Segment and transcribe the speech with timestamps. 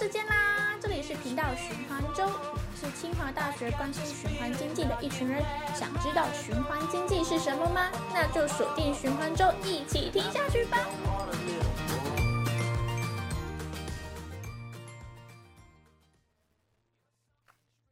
[0.00, 0.78] 时间啦！
[0.80, 2.26] 这里是频道循环周，
[2.74, 5.44] 是清华大学关心循环经济的一群人。
[5.74, 7.90] 想知道循环经济是什么吗？
[8.10, 10.78] 那就锁定循环周，一起听下去吧。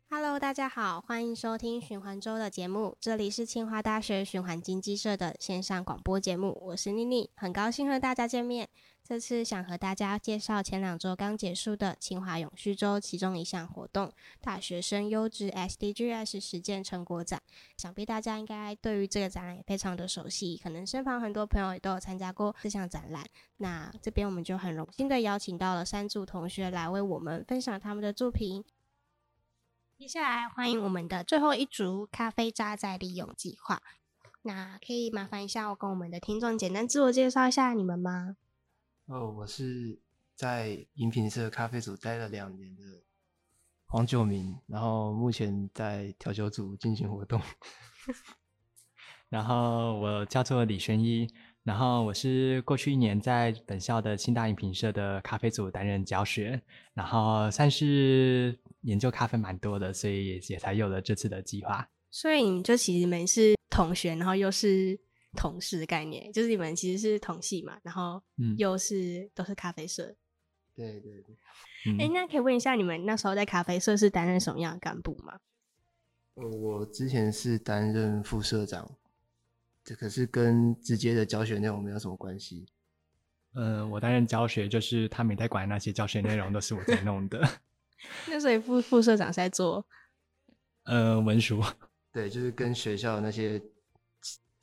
[0.08, 2.96] Hello，大家好，欢迎收听循环周的节目。
[2.98, 8.66] 这里是清华大学循环经济社的线上广播节目，我是妮妮，很高兴和大家见面。
[9.08, 14.12] 这次想和大家介绍前两周刚结束的清华永续周其中一项活动——
[14.42, 17.40] 大学生优质 SDGs 实践成果展。
[17.78, 23.24] 想必大家应该对于这个展览也非常的熟悉，可能身旁很多朋友也都有参加过这项展览。
[23.56, 28.62] 那这边我们就很荣幸的邀请到了三组同学来为我们分享他们的作品。
[29.96, 33.80] 接下来欢迎我们的最后一组咖啡渣再利用计划。
[34.42, 38.36] 那可以麻烦一下我跟我们的听众简单自我介绍一下你们吗？
[39.08, 39.98] 哦，我是
[40.34, 42.82] 在饮品社咖啡组待了两年的
[43.86, 47.40] 黄九明，然后目前在调酒组进行活动。
[49.30, 51.26] 然后我叫做李轩一，
[51.62, 56.60] 然后我是过去一年在本校的清大饮品社的咖啡组担任教学，
[56.92, 61.88] 然后算是研究咖啡蛮多的，所以也也才有了这次的计划。
[62.10, 65.00] 所以你就其实你们是同学，然后又是。
[65.36, 68.22] 同事的概念，就是你们其实是同系嘛，然后
[68.56, 70.14] 又是、嗯、都是咖啡社。
[70.74, 71.36] 对对对。
[71.98, 75.38] 哎、欸，那可以问一下，你们那时候在咖啡社是担任什么样的干部吗？
[76.34, 78.96] 我之前是担任副社长，
[79.84, 82.66] 这可是跟直接的教学内容没有什么关系。
[83.54, 87.40] 嗯、呃，我担任教学，就是他没在管那些教学内容，都是我在弄的。
[88.28, 89.86] 那所以副副社长是在做？
[90.84, 91.62] 呃，文书。
[92.12, 93.62] 对，就是跟学校那些。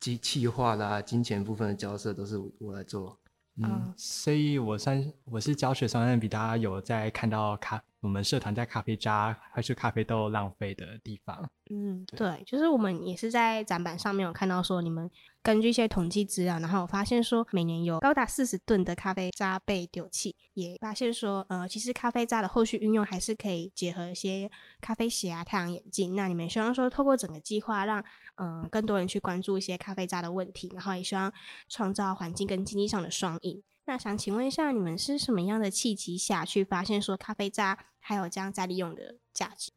[0.06, 3.18] 机器化啦，金钱部分的交涉都是我来做。
[3.60, 11.44] 嗯，所以我算我是教学上面比大家有在看到咖，我们社团在咖啡渣还是咖啡豆浪费的地方。
[11.70, 15.10] 嗯，对，就是我们也是在展板上面有看到说，你们
[15.42, 24.48] 根据一些统计资料，然后我发现说每年有高达四十吨的咖啡渣被丢弃，也发现说，呃，其实咖啡渣的后续运用还是可以结合一些
[24.80, 26.14] 咖啡鞋啊、太阳眼镜。
[26.14, 27.98] 那你们希望说透过整个计划，让
[28.36, 31.32] 嗯、呃、更多人去关注一些咖啡渣的问题，然后也希望
[31.68, 33.60] 创造环境跟经济上的双赢。
[33.88, 39.70] 那想请问一下，你们是什么样的契机下去发现说咖啡渣还有这样再利用的价值？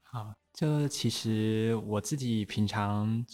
[0.00, 3.26] 好，就其实我自己平常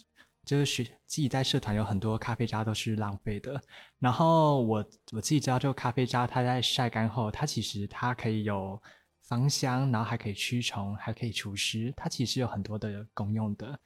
[0.47, 3.60] 就是自己在社团有很多咖啡渣都是浪费的，
[3.98, 8.80] 然后我我自己知道，就咖啡渣它在晒干后，它其实它可以有
[9.20, 13.78] 芳香，然后还可以驱虫，还可以除湿，它其实有很多的功用的。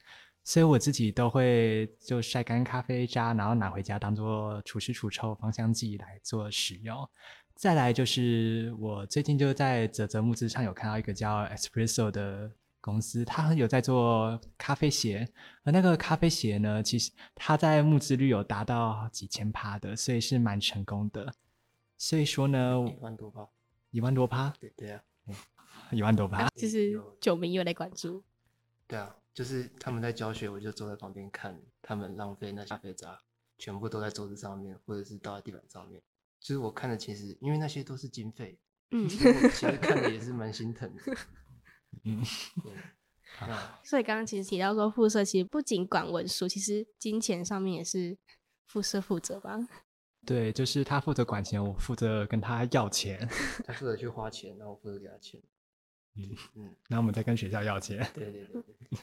[0.45, 7.09] 所以我自己都会就晒干咖啡渣，然后拿回家当做除湿除臭芳香剂来做使用。
[7.55, 15.29] 再来就是我最近就在泽泽木资上有看到一个叫 Espresso 的公司，它有在做咖啡鞋，
[15.63, 21.33] 而那个咖啡鞋呢，其实它在募资率有达到几千趴的，所以是蛮成功的。
[21.97, 23.49] 所以说呢，一万多趴，
[23.93, 25.01] 一万多趴，对对啊，
[25.93, 28.25] 一万多趴，其实九名有来关注，
[28.89, 29.15] 对啊。
[29.35, 33.19] 就是他们在教学，我就坐在旁边看他们浪费那些咖啡渣，
[33.59, 36.03] 全部都在桌子上面，或者是倒在地板上面。
[36.41, 38.59] 就是我看的，其实因为那些都是经费，
[38.91, 39.33] 嗯，其实
[39.79, 41.03] 看的也是蛮心疼的。
[42.05, 42.23] 嗯，
[42.63, 42.73] 对。
[43.83, 48.19] 所以刚刚其实提到说，副社其实不仅管文书，其实金钱上面也是
[48.67, 49.59] 副社负责吧？
[50.27, 53.27] 对，就是他负责管钱，我负责跟他要钱。
[53.65, 55.41] 他负责去花钱，然后我负责给他钱。
[56.15, 58.07] 嗯嗯，那我们再跟学校要钱。
[58.13, 58.99] 对对对对。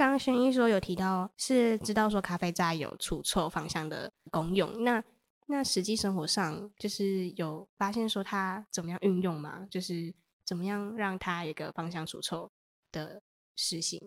[0.00, 5.04] 刚刚轩一说有提到是知道说咖啡渣有除臭芳香的功用，那
[5.46, 9.66] 那实际生活上就是有发现说它怎么样运用吗？
[9.70, 10.14] 就是
[10.46, 12.50] 怎么样让它一个芳香除臭
[12.90, 13.20] 的
[13.56, 14.00] 实行？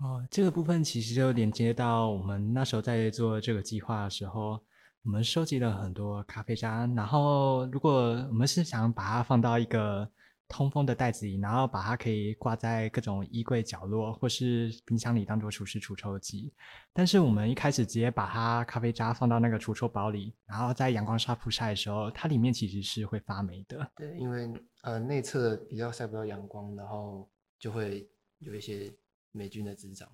[0.00, 4.60] 哦，这个部分其实就连接到我们那时候在做这个计划的时候，
[5.02, 10.10] 我们收集了很多咖啡渣，然后如果我们是想把它放到一个。
[10.48, 16.52] 通风的袋子里，然后把它可以挂在各种衣柜角落或是冰箱里当做除湿除臭剂。
[16.92, 23.90] 但是我们一开始直接把它咖啡渣放到那个除臭包里，然后在阳光下曝晒的时候，它里面其实是会发霉的。
[23.94, 24.50] 对，因为
[24.82, 28.08] 呃内侧比较晒不到阳光，然后就会
[28.38, 28.90] 有一些
[29.32, 30.08] 霉菌的滋长。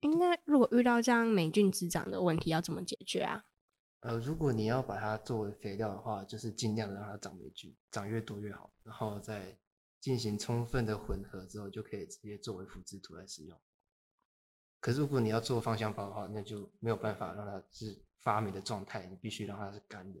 [0.00, 3.44] 应该如果遇到这样霉菌滋长的问题，要怎么解决啊？
[4.00, 9.56] 呃，如果你要把它作为肥料的话，就是尽量让它长霉菌，长越多越好，然后再
[10.00, 13.60] 进行充分的混合之后，就可以直接作为腐殖土来使用。
[14.80, 20.20] 可是如果你要做芳香包的话，那就没有办法让它是发霉的状态，你必须让它是干的。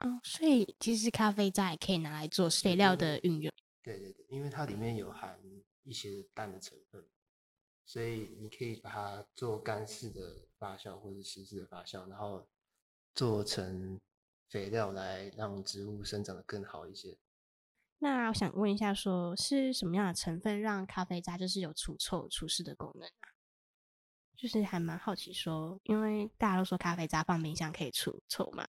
[0.00, 3.52] 哦，所以其实咖啡渣也可以拿来做肥料的运用。
[3.84, 5.38] 对对对，因为它里面有含
[5.84, 7.06] 一些氮的成分，
[7.86, 12.44] 所以你可以把它做干式的发酵或者湿式的发酵，然后
[13.14, 14.00] 做成
[14.48, 17.16] 肥料来让植物生长的更好一些。
[17.98, 23.32] 那我想问一下说，说是什么样的成分让咖啡渣就是有除臭除湿的功能啊？
[24.36, 28.66] 就是还蛮好奇说，因为大家都说咖啡渣放冰箱可以除臭嘛，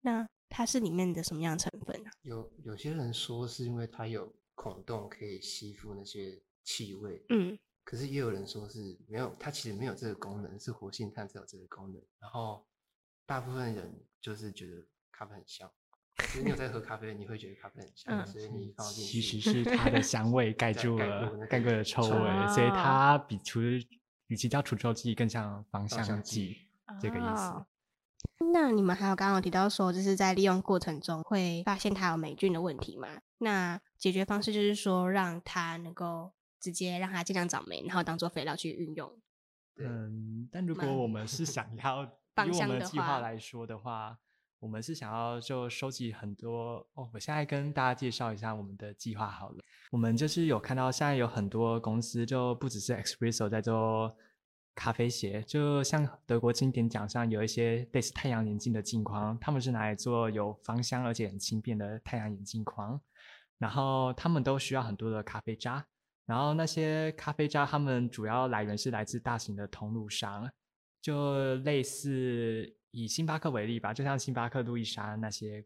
[0.00, 2.10] 那它是里面的什么样的成分啊？
[2.22, 12.00] 有有些人说是因为它有孔洞可以吸附那些气味，嗯，可是也有人说是没有，它其实没有这个功能，是活性炭才有这个功能。
[12.20, 12.64] 然后
[13.28, 13.92] 大部分人
[14.22, 14.76] 就是觉得
[15.12, 15.70] 咖啡很香。
[16.16, 23.60] 其实你有在喝咖啡，你会觉得咖啡很香，嗯、所以你放进去，其实是它的香味盖 住了盖过了臭味，哦、所以它比除
[24.28, 26.56] 与其叫除臭剂，更像芳香剂
[26.98, 27.50] 这个意思。
[27.50, 27.66] 哦、
[28.50, 33.08] 那你们还有刚刚有提到说，就是在利用过程中会发现它有霉菌的问题吗？
[33.36, 39.20] 那解决方式就是说，让它能够直接让它尽量长霉，然后当做肥料去运用。
[39.76, 44.18] 嗯，但如果我们是想要以我们的计划来说的话。
[44.60, 49.58] 我们是想要就收集很多哦，我现在跟大家介绍一下我们的计划好了。
[49.92, 54.16] 我们就是有看到现在有很多公司，就不只是 Espresso 在做
[54.74, 63.00] 咖啡鞋，就像德国经典奖上有一些类似太阳眼镜的镜框，他们是拿来做有芳香而且很轻便的太阳眼镜框。
[63.58, 65.86] 然后他们都需要很多的咖啡渣，
[66.26, 70.50] 然后那些咖啡渣他们主要来源是来自大型的通路商，
[71.00, 72.74] 就类似。
[72.90, 75.62] 以星巴克为例吧，就像星巴克、路易莎那些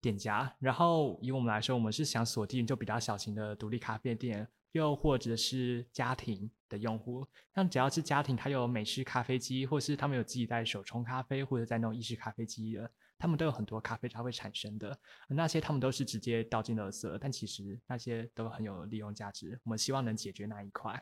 [0.00, 7.26] 店家，然后以我们来说，我们是想锁定就比较小型的独立咖啡店，又或者是家庭的用户。
[7.54, 14.98] 像只要是家庭，他有美式咖啡机，或是他们有自己带手冲咖啡，或者在那种意式咖啡机的，他们都有很多咖啡渣会产生的。
[15.28, 19.60] 那些他们都是直接倒进垃圾，但其实那些都很有利用价值。
[19.62, 21.00] 我们希望能解决那一块。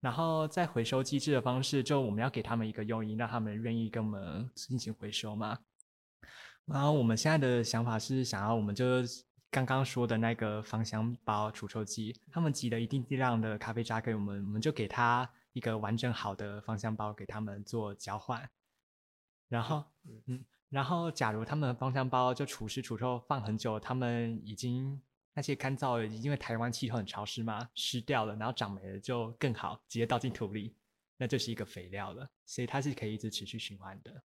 [0.00, 5.58] 然后在回收机制的方式，就我们要给他们一个诱因，让他们愿意跟我们进行回收嘛。
[6.66, 8.84] 然后我们现在的想法是，想要我们就
[9.50, 18.48] 刚刚说的那个芳香包除臭剂，他们集了一定剂量的咖啡渣给我们，我们就给他一个完整好的芳香包给他们做交换。
[19.48, 19.84] 然后，
[20.26, 25.02] 嗯，然后假如他们的芳香包就除湿除臭放很久，他们已经。
[25.38, 30.74] 那些干燥的，因为台湾气候很潮湿嘛，湿掉了，然后长霉了就更好，直接倒进土里，
[31.16, 34.24] 那就是一个肥料了，所以它是可以一直持续循环的。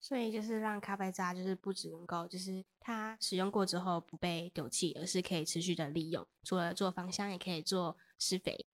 [0.00, 8.66] 所以就是让咖啡渣就是不只能够，就是它使用过之后不被丢弃，而是可以持续的利用，除了做芳香，也可以做施肥。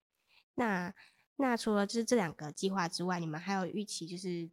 [0.54, 0.94] 那
[1.36, 4.50] 那除了就是这两个计划之外，你们还有预期就是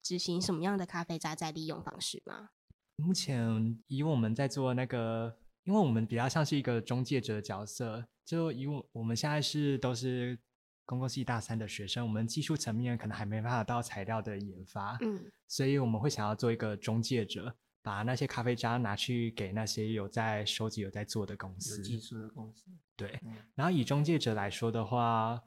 [0.00, 2.50] 执行什么样的咖啡渣再利用方式吗？
[2.94, 5.36] 目前以我们在做那个。
[5.66, 10.38] 因为我们比较像是一个中介者的角色，就以我我们现在是都是
[10.84, 17.52] 公共系大三的学生，我们技术层面可能还没办法到材料的研发，嗯，所以我们会想要做一个中介者，
[17.82, 23.18] 把那些咖啡渣拿去给那些有在收集、有在做的公司，有技术的公司，对。
[23.24, 25.42] 嗯、然后以中介者来说的话，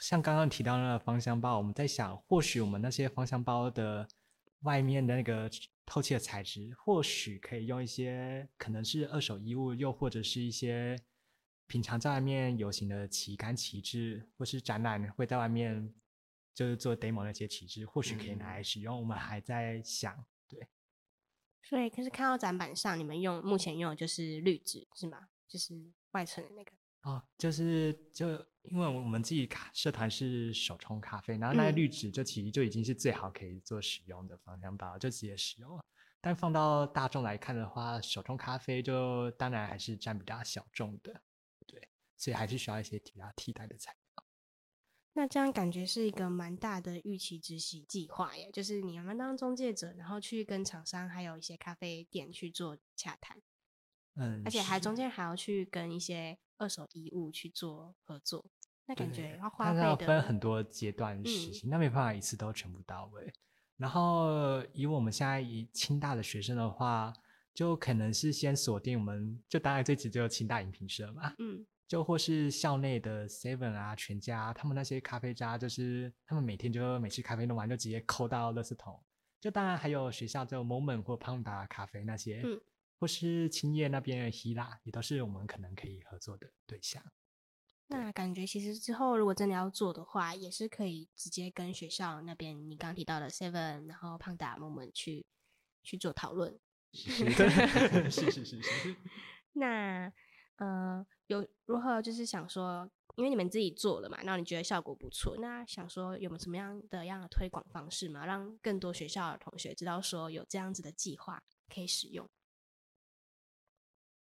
[0.00, 4.08] 像刚刚提到那个芳香包，我们在想，或许我们那些芳香包的
[4.62, 5.48] 外面的那个。
[5.90, 10.96] 透气的材质，或许可以用一些可能是二手衣物，又或者是一些
[11.66, 15.92] 平常在外面游行的旗杆旗帜，或是展览会在外面
[16.54, 18.96] 就是做 demo 那些旗帜，或许可以拿来使用。
[18.96, 20.68] 嗯、我们还在想，对。
[21.60, 25.30] 所以，可是看到展板上，你们用目前用的就是绿纸是吗？
[25.48, 25.74] 就是
[26.12, 26.70] 外层的那个。
[27.02, 28.28] 哦，就是就
[28.64, 35.82] 因为我们自己卡社团是手冲咖啡，然后那个滤纸就其实就已经是最好可以做使用的方向包，就直接使用了。
[36.20, 41.22] 但放到大众来看的话，手冲咖啡就当然还是占比较小众的，
[41.66, 41.88] 对，
[42.18, 44.24] 所以还是需要一些其他替代的材料。
[45.14, 53.40] 那这样感觉是一个蛮大的预期执行计划耶，就是你们当中介者，然后去跟厂商还有一些咖啡店去做洽谈，
[54.16, 56.38] 嗯，而且还中间还要去跟一些。
[56.60, 58.44] 二手衣物去做合作，
[58.84, 63.32] 那感觉要花费的，要分很多阶段实行，嗯、那没办法一次都全部到位。
[63.78, 67.10] 然后以我们现在以清大的学生的话，
[67.54, 79.00] 就可能是先锁定我们，就当然最直接有清大饮品社嘛，嗯， 就或是校内的 Seven 啊、全家，他们那些咖啡渣，就是他们每天就每次咖啡弄完就直接扣到垃圾桶。
[79.40, 82.60] 就当然还有学校就 Moment 或 Panda 咖啡那些，嗯。
[83.00, 87.02] 或是青叶那边的希腊，也都是我们可能可以合作的对象。
[87.86, 95.26] 那感觉其实之后如果真的要做的话，也是可以直接跟学校那边你刚提到的 Seven，然后胖达我们去
[95.82, 96.60] 去做讨论。
[96.92, 97.10] 是
[98.10, 98.96] 是 是是是是。
[99.54, 100.12] 那
[100.56, 111.42] 呃，有如何就是想说，因为你们自己做了嘛，然后你觉得效果不错，那想说有没有什么样的样的推广方式嘛，让更多学校的同学知道说有这样子的计划
[111.72, 112.28] 可以使用？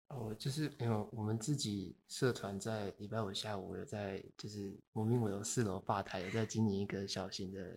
[0.08, 7.76] 哦，就是没有我们自己社团在礼拜五下午有在，就是我们五楼四楼吧台有在经营一个小型的，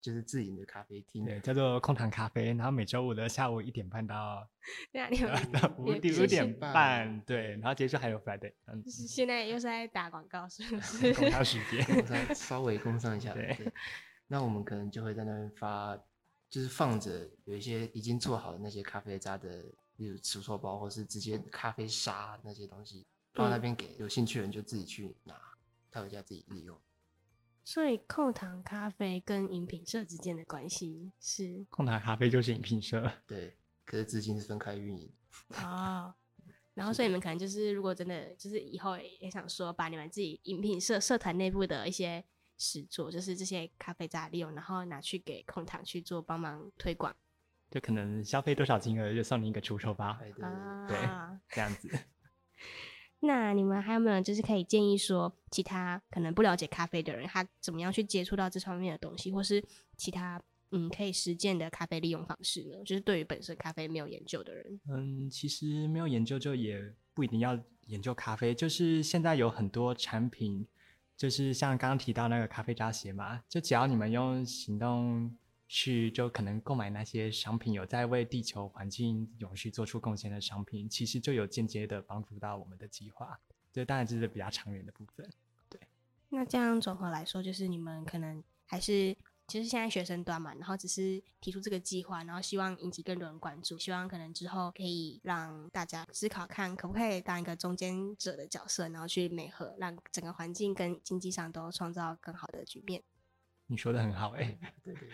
[0.00, 2.46] 就是自营的咖啡厅，对，叫做空堂咖啡。
[2.54, 4.48] 然后每周五的下午一点半到，
[4.90, 11.14] 对啊，你们到五点五点半，对，然后结束还有 Friday，嗯，现在又是在打广告，是不 是？
[11.14, 13.72] 广 告时间，我再稍微工商一下，对，对。
[14.26, 15.96] 那我们可能就会在那边发，
[16.50, 19.64] 就是放着有一些已经做好的那些咖啡渣的。
[19.98, 25.34] 例如储售包，或是直接咖啡沙那些东西，放那边给有兴趣的人就自己去拿，
[25.90, 26.76] 带回家自己利用。
[27.64, 31.66] 所以控糖咖啡跟饮品社之间的关系是？
[31.68, 35.12] 控糖咖啡就是饮品社，对，可是资金是分开运营。
[35.62, 36.14] 哦，
[36.72, 42.24] 然后所以你们可能就是，如果真的就是以后也想说，把你们自己饮品社社团内部的一些
[42.56, 47.14] 实作，就是这些咖啡渣利用，然后拿去给控糖去做帮忙推广。
[47.70, 50.96] 就可能消费多少金额就送你一个出售吧，啊、对，
[51.50, 51.88] 这样子。
[53.20, 59.62] 那你们还有没有就是可以建议说，其他可能不了解咖啡的人，他怎么样去接触到这方面的东西，或是
[59.96, 62.82] 其他嗯可以实践的咖啡利用方式呢？
[62.84, 66.80] 就是对于本身咖啡没有研究的人，嗯，其实没有研究就也
[67.12, 70.66] 不一定要研究咖啡，就是现在有很多产品，
[71.16, 75.36] 就是像刚刚提到那个咖啡渣鞋嘛，就只要你们用行动。
[75.68, 83.38] 去就可能购买那些商品，有在为地球环境永续做出贡献的商品，其实就有间接的帮助到我们的计划。
[83.70, 85.30] 这当然这是比较长远的部分。
[85.68, 85.78] 对，
[86.30, 89.14] 那这样总和来说，就是你们可能还是
[89.46, 103.02] 其实现在学生端嘛，然后只是提出这个计划，然后希望引起更多人关注，希望可能之后可以让大家思考看可不可以当一个中间者的角色，然后去美合，让整个环境跟经济上都创造更好的局面。
[103.70, 105.08] 你说的很好哎、欸，对对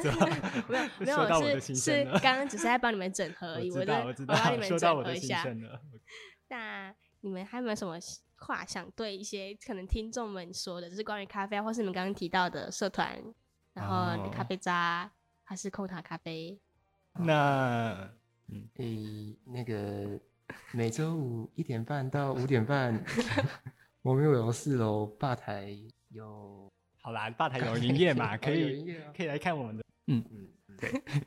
[0.00, 0.10] 对，
[0.98, 5.46] 没有 没有， 是是刚刚只是在帮你们整合而已，我在我帮你们整合一下。
[6.48, 7.96] 那你们还有没有什么
[8.38, 13.22] 话想对一些可能听众们说的，就是关于咖啡，或是你们刚刚提到的社团，
[13.72, 15.12] 然后咖啡渣
[15.44, 16.60] 还是空塔咖啡？
[17.20, 18.10] 那
[18.48, 20.18] 嗯，诶，那个
[20.72, 23.00] 每周五一点半到五点半，
[24.02, 25.78] 我们有四楼吧台
[26.08, 26.68] 有。
[27.02, 29.84] 好啦，吧台 有营业嘛，可以可以来看我们的。
[30.06, 31.02] 嗯嗯，对。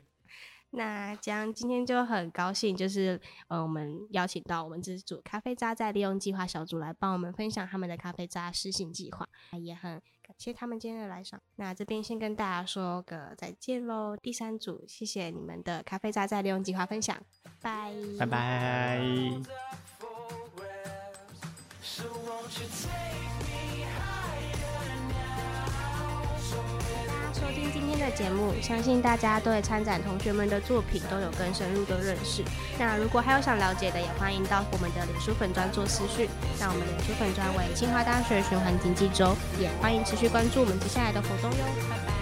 [0.76, 9.24] 那这样今天就很高兴，就是呃，我们邀请到我们这组咖啡渣在利用计划小组来帮我们分享他们的咖啡渣施行计划，
[9.62, 11.40] 也很感谢他们今天的来上。
[11.54, 14.16] 那这边先跟大家说个再见喽。
[14.16, 17.16] 第三组，谢谢你们的咖啡渣在利用计划分享，
[17.60, 19.00] 拜拜拜。
[27.72, 32.42] 今天的节目，相信大家对参展同学们的作品都有更深入的认识。
[32.78, 36.28] 那如果还有想了解的，也欢迎到我们的脸书粉专做私讯。
[36.58, 41.64] 那我们脸书粉专为清华大学循环经济周，也欢迎持续关注我们接下来的活动哟。
[41.90, 42.13] 拜拜。